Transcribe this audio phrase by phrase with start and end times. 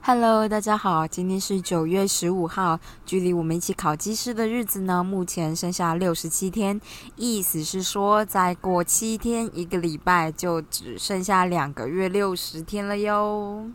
[0.00, 6.80] Hello，大家好，今天是九月十五号，距离我们一起考技师的日子呢，目前剩下六十七天，
[7.16, 13.70] 意思是说，再过七天，一个礼拜就只剩下两个月六十天了哟。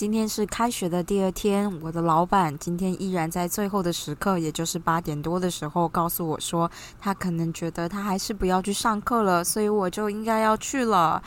[0.00, 11.22] 今天是开学的第二天，我的老板今天依然在最后的时刻，也就是八点多的时候，告诉我说，他可能觉得他还是不要去上课了，所以我就应该要去了。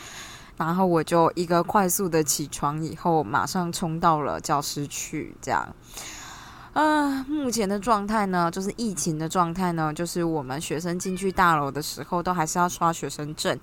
[0.58, 5.72] 然后我就一个快速的起床，以后马上冲到了教室去，这样。
[6.74, 13.56] 啊，目前的状态呢，就是疫情的状态呢，就是我们学生进去大楼的时候，都还是要刷学生证。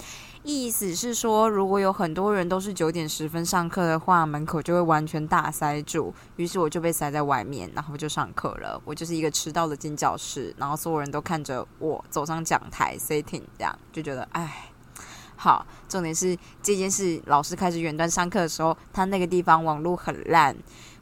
[0.44, 6.14] 意思是说，如果有很多人都是九点十分上课的话，门口就会完全大塞住。
[6.36, 8.80] 于是我就被塞在外面，然后就上课了。
[8.84, 14.69] 我就是一个迟到的进教室，然后所有人都看着我走上讲台，sitting，这样就觉得，唉。
[15.42, 20.54] 好，重点是这件事，老师开始远端上课的时候，他那个地方网络很烂。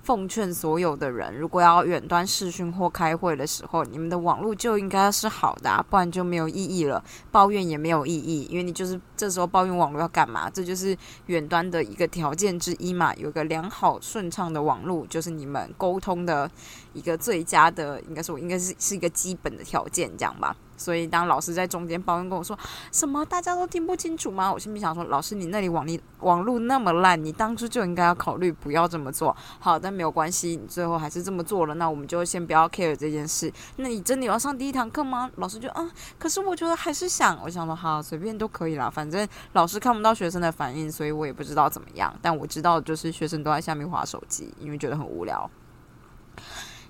[0.04, 7.04] 奉劝所有的人，如果要远端视讯或开会的时候，你们的网络就应该是好的，不然就没有意义了。
[7.30, 10.48] 抱怨也没有意义，因为你就是这时候抱怨网络要干嘛？
[10.48, 10.96] 这就是
[11.26, 13.12] 远端的一个条件之一嘛。
[13.16, 16.50] 有个良好顺畅的网络，就是你们沟通的
[16.92, 20.56] 一个最佳的，应该说应该是是一个基本的条件，这样吧。
[20.76, 22.56] 所以，当老师在中间抱怨跟我说
[22.92, 24.52] 什么大家都听不清楚吗？
[24.52, 29.36] 我心里想说，老师你那里网力网络那么烂，你当初就应该要考虑不要这么做。
[29.58, 33.52] 好，但没有关系，你最后还是这么做了，那我们就先不要 care 这件事。
[33.74, 35.28] 那你真的要上第一堂课吗？
[35.34, 42.14] 老师就啊，可是我觉得还是想，我想说好，随便都可以啦，反正老师看不到学生的反应，所以我也不知道怎么样。
[42.22, 45.50] 但我知道就是学生都在下面划手机，因为觉得很无聊。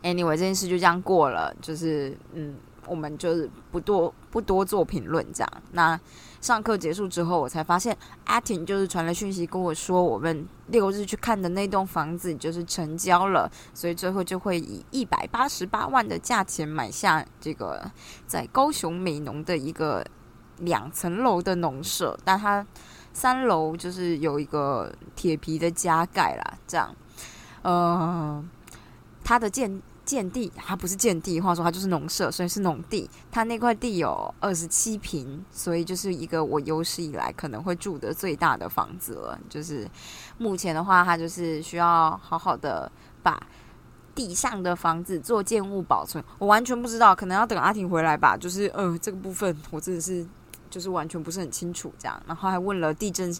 [0.02, 2.56] Anyway，这件事就这样过了，就是嗯。
[2.86, 5.52] 我们就是不多不多做评论这样。
[5.72, 6.00] 那
[6.40, 17.90] 上课结束之后，我才发现阿婷就是传了讯息跟我说，我们六日去看的那栋房子就是成交了，所以最后就会以一百八十八万的价钱买下这个
[18.26, 20.02] 在高雄美浓的一个
[20.56, 22.18] 两层楼的农舍。
[22.24, 22.66] 但它
[23.12, 26.96] 三楼就是有一个铁皮的加盖啦，这样。
[27.60, 28.42] 呃，
[29.22, 29.82] 它的建。
[30.08, 33.10] 建地，它不是建地，话说它就是农舍，所以是农地。
[33.30, 39.38] 它那块地有二十七平，所以就是一个我有史以来可能会住的最大的房子了。
[39.50, 39.86] 就是
[40.38, 42.90] 目前的话，它就是需要好好的
[43.22, 43.38] 把
[44.14, 46.24] 地上的房子做建物保存。
[46.38, 48.34] 我完全不知道，可能要等阿婷回来吧。
[48.34, 50.26] 就是呃，这个部分我真的是
[50.70, 52.18] 就是完全不是很清楚这样。
[52.26, 53.30] 然后还问了地震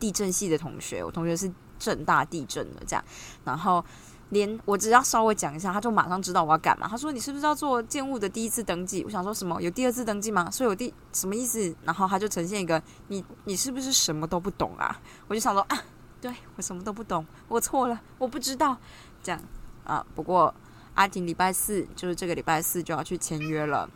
[0.00, 1.48] 地震系的同学，我同学是
[1.78, 3.04] 正大地震的这样，
[3.44, 3.84] 然后。
[4.30, 6.88] 连我只要稍微讲一下，他就马上知道我要干嘛。
[6.88, 9.60] 他说：“你是不是要做建物的第一次登记？”我想说什么？
[9.62, 10.50] 有第二次登记吗？
[10.50, 11.74] 所以我第什么意思？
[11.84, 15.00] 然后他就呈现一个你你是不是什么都不懂啊？
[15.28, 15.78] 我就想说啊，
[16.20, 18.76] 对我什么都不懂，我错了，我不知道
[19.22, 19.40] 这样
[19.84, 20.04] 啊。
[20.14, 20.52] 不过
[20.94, 23.88] 阿婷礼拜四就是这个礼拜四就要去签约了。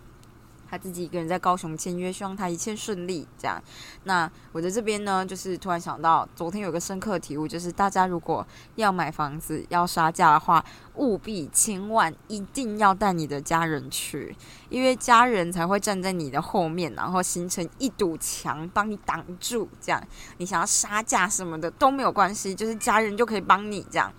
[0.70, 3.26] 他自己一个人在高雄签约，希望他一切顺利。
[3.36, 3.60] 这样，
[4.04, 10.64] 那我在这边呢，就是突然想到，昨天有个深刻体悟，就是大家如果要买房子要杀价的话，
[10.94, 14.36] 务必千万一定要带你的家人去，
[14.68, 19.68] 因为家人才会站在你的后面，然后形成一堵墙帮你挡住。
[19.80, 20.00] 这样，
[20.36, 24.12] 你想要杀价什么的都没有关系，就是家人就可以帮你这样。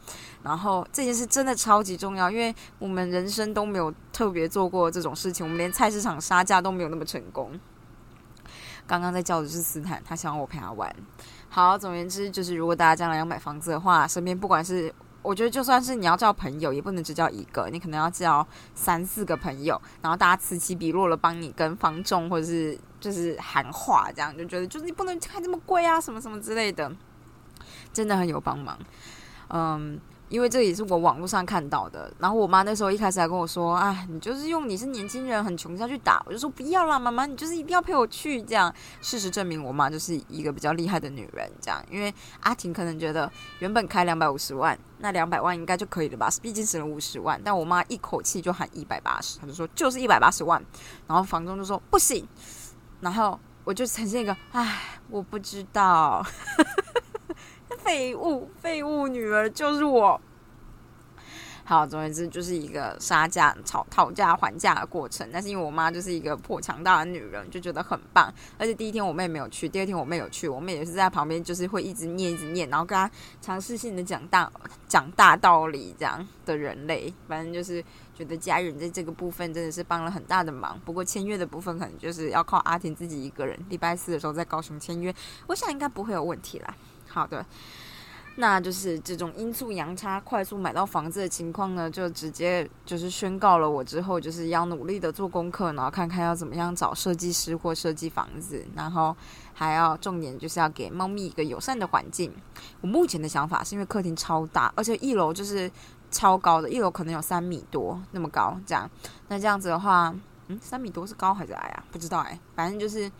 [0.44, 7.59] 然后这件事真的超级重要，因为我们人生都没有特别做过这种事情，我们连菜市场杀价都没有那么成功。
[8.88, 10.94] 刚刚在叫的是斯坦，他想要我陪他玩。
[11.47, 14.91] 好，总而言之，就是如果大家将来要买房子的话，身边不管是
[15.22, 26.91] 我觉得就算是你要叫朋友，也不能只叫一个，你可能要叫三四个朋友，然后大家此起彼落的帮你跟房仲或者是就是喊话，这样就觉得就是你不能开这么贵啊，什么什么之类的，
[27.94, 28.78] 真的很有帮忙。
[29.50, 30.00] 嗯。
[30.31, 41.52] 因为这也是我网络上看到的，然后我妈那时候一开始还跟我说：“哎，你就是用你是年轻人很穷下去打。”我就说：“不要啦，妈妈，你就是一定要陪我去。”这样，事实证明我妈就是一个比较厉害的女人。
[41.59, 43.29] 这样，因为阿婷可能觉得
[43.59, 46.29] 原本开两百五十万，那两百万应该就可以了吧？
[46.41, 47.38] 毕竟省了五十万。
[47.44, 50.64] 但我妈一口气就喊一百八十，她就说就是一百八十万。
[51.08, 52.26] 然后房东就说不行。
[53.02, 54.79] 然后我就呈现一个：“哎，
[55.09, 56.26] 我不知道。”
[57.79, 60.22] 废物，废物女儿就是我。
[61.63, 65.28] 好，总而言之就是一个杀价、吵讨价还价的过程。
[65.31, 68.34] 但是因为我妈就是一个破强大的女人，就觉得很棒。
[68.58, 73.09] 而且第一天我妹没有去，第二天我妹有去，我妹也是在旁边，就是会一直念、一直念，然后跟她
[73.41, 74.52] 尝试性的讲大
[74.87, 77.13] 讲大道理这样的人类。
[77.28, 77.81] 反正就是
[78.14, 80.78] 觉得家人在这个部分真的是帮了很大的忙。
[80.84, 83.57] 不过签约的部分可能就是要靠阿婷自己一个人。
[83.69, 85.14] 礼拜四的时候在高雄签约，
[85.47, 86.75] 我想应该不会有问题啦。
[87.07, 87.46] 好的。
[88.37, 99.16] 那就是这种阴错阳差快速买到房子的情况呢，就直接就是宣告了我之后就是要努力的做功课，然后看看要怎么样找设计师或设计房子，然后
[99.53, 102.33] 还要重点就是要给猫咪一个友善的环境。
[102.79, 105.69] 我目前的想法是因为客厅超大，而且一楼就是
[106.09, 108.89] 超高的，一楼可能有三米多那么高，这样，
[109.28, 110.16] 那这样子的话，
[110.47, 111.83] 嗯，三米多是高还是矮啊？
[111.91, 113.11] 不知道哎，反正就是。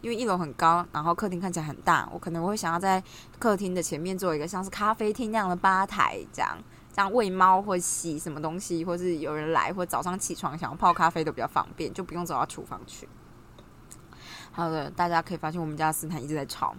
[0.00, 3.02] 因为一楼很高，然后客厅看起来很大，我可能会想要在
[3.38, 6.56] 客厅的前面做一个像是咖啡厅那样的吧台，这样
[6.92, 13.08] 这样喂猫或洗什么东西，或是有人来或早上起床想要泡咖啡都比较方便，就不用走到厨房去。
[14.52, 16.74] 好的，大家可以发现我们家斯坦一直在吵。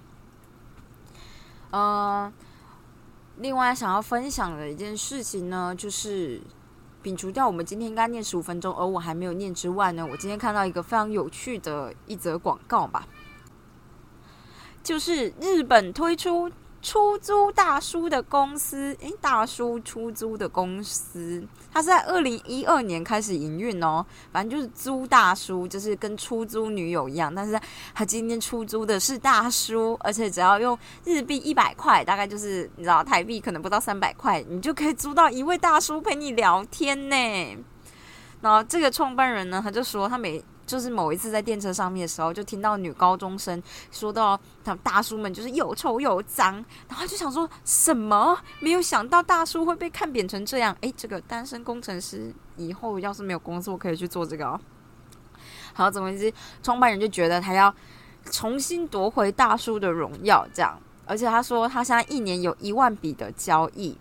[1.72, 2.32] 呃，
[3.38, 6.42] 另外想要分享的一件事情呢，就是。
[7.04, 13.08] 摒除掉我们今天应该念十五分钟，而我还没有念之外呢，我今天看到一个非常有趣的一则广告吧，
[14.84, 16.52] 就是日本推出。
[16.82, 24.06] 出租大叔的公司，诶，大叔出租的公司，他是在二零一二年开始营运哦。
[24.32, 27.60] 反正就是租大叔，就是跟出租女友一样，但是
[27.94, 37.58] 他今天出租的是大叔，而且只要用日币一百块，大概就是你知道台币可能不到三百块，你就可以租到一位大叔陪你聊天呢。
[38.42, 43.62] 然后这个创办人呢，他就说他每就是某一次在电车上面的时候，就听到女高中生
[43.92, 48.38] 说到他们大叔们就是又臭又脏，然后就想说什么？
[48.60, 50.78] 没有想到大叔会被看扁成这样。
[50.82, 54.60] 诶，这个单身工程师以后要是没有工作，可以去做这个哦。
[55.74, 56.32] 好，总而言之，
[56.62, 57.74] 创办人就觉得他要
[58.26, 60.80] 重新夺回大叔的荣耀，这样。
[61.08, 63.98] 而且他说他现在一年有一万笔的交易，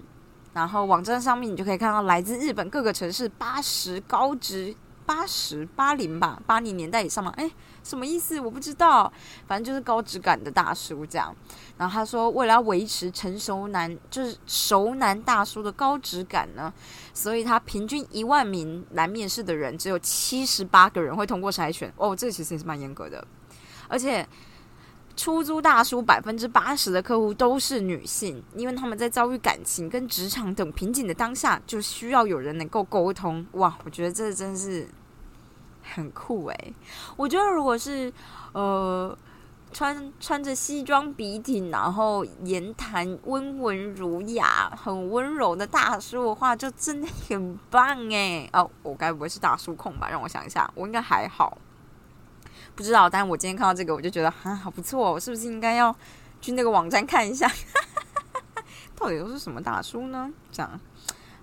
[0.52, 4.76] 然后网站上面你就可以看到来自日本各个城市八十高职。
[5.08, 7.32] 八十八零吧，八零年代以上嘛？
[7.38, 7.50] 哎，
[7.82, 8.38] 什么意思？
[8.38, 9.10] 我不知道。
[9.46, 11.34] 反正就是高质感的大叔这样。
[11.78, 16.70] 然后他说，为了要维持成熟男，就是熟男大叔的高质感呢，
[17.14, 21.90] 所以他平均一万名来面试的人，只有七十八个人会通过筛选。
[21.96, 23.26] 哦，这个其实也是蛮严格的。
[23.88, 24.28] 而且，
[25.18, 33.46] 出租大叔百分之八十的客户都是女性，因为他们在遭遇感情跟职场等瓶颈的当下，就需要有人能够沟通。
[33.52, 34.88] 哇，我觉得这真是。
[35.90, 36.74] 很酷诶。
[37.16, 38.12] 我觉得如果是
[38.52, 39.16] 呃
[39.72, 48.46] 穿穿着西装笔挺，然后言谈温文儒雅、很温柔的大叔的话，就真的很棒诶。
[48.52, 50.10] 哦，我该不会是大叔控吧？
[50.10, 51.56] 让我想一下，我应该还好，
[52.78, 53.10] 不知道。
[53.10, 55.94] 但是我今天看到这个，我就觉得啊，好不错，我是不是应该要
[56.40, 57.50] 去那个网站看一下，
[58.94, 60.30] 到底都是什么大叔呢？
[60.52, 60.80] 这样，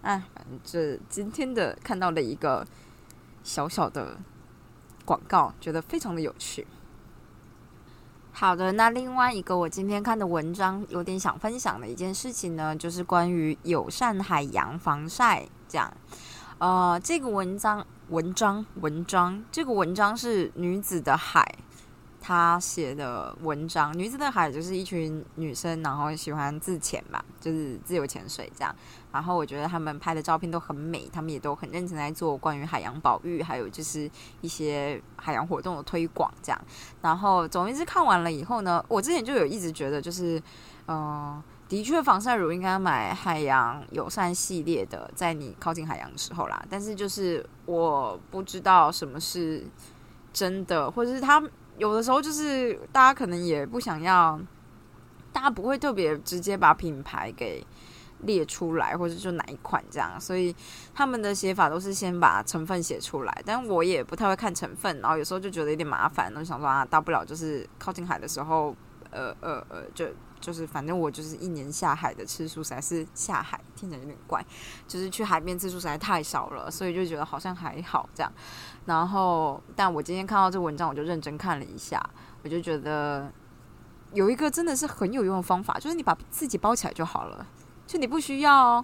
[0.01, 2.65] 哎，反正这今天的看到了一个
[3.43, 4.17] 小小的。
[5.07, 6.65] 广告觉得非常的有趣。
[8.31, 15.47] 好的，那另外一个我今天看的文章，有点想分享的一件事情呢，就是关于友善海洋防晒。
[15.69, 15.93] 这样，
[16.57, 21.55] 呃，这个文章文章文章，这个文章是女子的海。
[22.27, 28.75] 他写的文章《女子的海》就是一群女生，然后喜欢自潜嘛，就是自由潜水这样。
[29.11, 34.09] 然后我觉得他们拍的照片都很美，他们也都很认真在做关于海洋保育，还有就是
[34.41, 36.59] 一些海洋活动的推广这样。
[36.99, 40.41] 然后总之看完了以后呢，我之前就有一直觉得，就是
[40.87, 46.65] 嗯，的确防晒乳应该买海洋友善系列的，在你靠近海洋的时候啦。
[46.69, 49.65] 但是就是我不知道什么是
[50.33, 51.43] 真的，或者是他。
[51.77, 54.39] 有的时候就是大家可能也不想要，
[55.33, 57.61] 大家不会特别直接把品牌给
[58.21, 60.55] 列出来，或者就哪一款这样，所以
[60.93, 63.41] 他们的写法都是先把成分写出来。
[63.45, 68.73] 但我也不太会看成分，然后有时候就觉得有点麻烦，然后想说啊，大不了就是靠近海的时候，
[69.15, 70.05] 呃呃呃，就
[70.39, 74.45] 就是反正我就是一年下海的次数实在是下海听起来有点怪，
[74.87, 78.31] 就是去海边次数实在太少了，所以就觉得好像还好这样。
[78.85, 81.99] 然后，但我今天看到这文章，我就认真看了一下，
[82.43, 83.31] 我就觉得
[84.13, 87.47] 有一个真的是很有用的方法，就是你把自己包起来就好了，
[87.87, 88.83] 就你不需要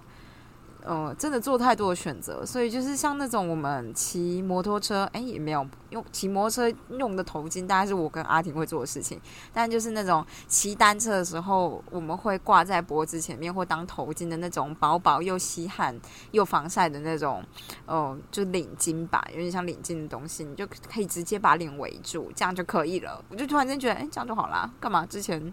[0.84, 9.20] 呃，真的做太多的选择，所以就是像那种我们骑摩托车，哎，也没有用骑摩托车用的头巾，大概是我跟阿婷会做的事情。
[9.52, 15.98] 但就是那种骑单车的时候，我们会挂在脖子前面或当头巾的那种薄薄又吸汗
[16.32, 17.44] 又防晒的那种，
[17.86, 23.22] 哦，就领巾吧，有点像领巾的东西，你就可以直接把脸围住，这样就可以了。
[23.28, 25.52] 我就突然间觉得，哎，这样就好啦，干嘛之前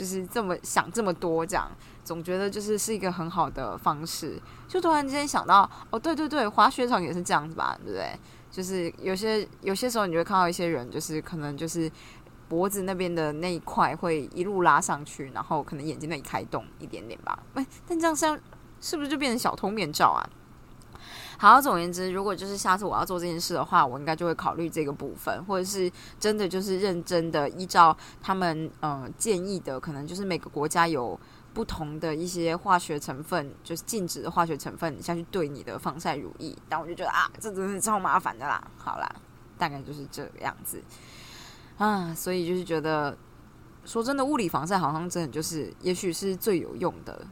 [0.00, 1.70] 就是这么想这么多这样？
[2.02, 8.18] 总觉得就是是一个很好的方式，就突然之间想到，哦，对对对，滑雪场也是这样子吧，对不对？
[8.50, 11.92] 就是有些有些时候，你会看到一些人，就是可能就是
[12.48, 17.38] 脖子那边的那一块会一路拉上去，然后可能眼睛那里开动一点点吧。
[17.52, 18.40] 哎，但这样像
[18.80, 20.26] 是不是就变成小偷面罩啊？
[21.40, 31.18] 好，总而言之，如果就是下次我要做这件事的话，我应该就会考虑这个部分，或者是真的就是认真的依照他们呃建议的，可能就是每个国家有。
[31.52, 38.62] 不同的一些化学成分，就是禁止的化学成分下去对你的防晒乳液，但我就觉得啊，这真是超麻烦的啦。
[38.76, 39.16] 好啦，
[39.58, 40.80] 大概就是这个样子
[41.76, 43.18] 啊，所以就是觉得，
[43.84, 47.26] 说真的，物理防晒好像真的就是，也许是最有用的。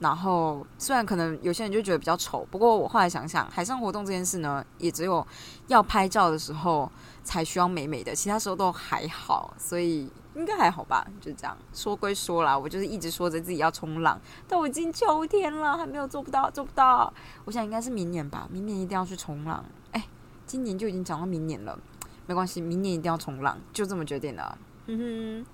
[0.00, 5.24] 然后虽然可能有些人就觉得比较丑，不过我后来想想，海上活动这件事呢，也只有
[5.68, 6.90] 要拍照的时候
[7.22, 11.06] 才需要美美的，其他时候都还好，所以应该还好吧。
[11.20, 17.12] 就这样说归说啦，我就是一直说着自己要冲浪，但我已经秋天了，还没有做不到，做不到。
[17.44, 19.62] 我想应该是明年吧，明年一定要去冲浪。
[19.92, 20.06] 哎，
[20.46, 21.78] 今年就已经讲到明年了，
[22.26, 24.56] 没关系，明年一定要冲浪，就这么决定了。
[24.86, 25.46] 哼哼。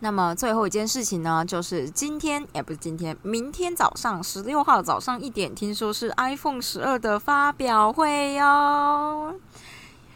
[0.00, 9.34] 那么最后一件事情呢，就是今天也不是今天，明天早上十六号早上一点，听说是 iPhone 十二的发表会哟。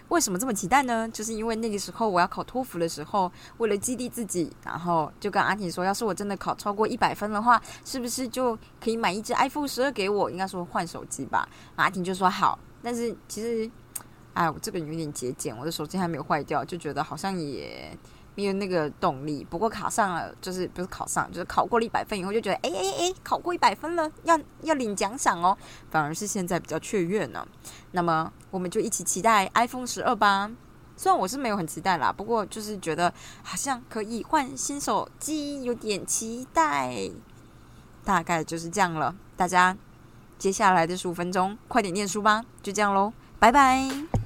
[0.09, 1.09] 为什么这么期待呢？
[1.09, 10.31] 就是因为那个时候我要考托福的时候，为了激励自己，然后就跟阿婷说，要是我真的考超过一百分的话，是不是就可以买一只 iPhone 十二给我？
[10.31, 11.49] 应该说换手机吧。
[11.77, 13.71] 阿婷就说好，但是其实，
[14.35, 17.97] 哎，我这个人有点节俭，我的手机还没有坏掉，就觉得好像也。
[18.41, 25.57] 因为那个动力，不过考上了，就是不是考上，就是考过了一百分以后，就觉得哎哎哎，考过一百分了，要要领奖赏哦，
[25.91, 27.47] 反而是现在比较雀跃呢。
[27.93, 30.51] 那么我们就一起期待 iPhone 十二吧。
[30.97, 37.11] 虽然我是没有很期待啦，不过就是觉得好像可以换新手机，有点期待。
[38.05, 39.77] 大概就是这样了，大家
[40.39, 44.20] 接下来的十五分钟快点念书吧，就这样喽，拜拜。